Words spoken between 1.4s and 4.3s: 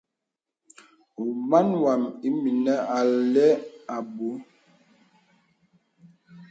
Màn wām ìmìnī a lɛ abù.